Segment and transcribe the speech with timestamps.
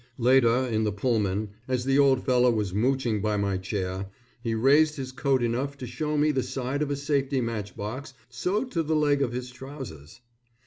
[0.17, 4.07] Later, in the pullman, as the old fellow was mooching by my chair,
[4.41, 8.15] he raised his coat enough to show me the side of a safety match box
[8.27, 10.21] sewed to the leg of his trousers.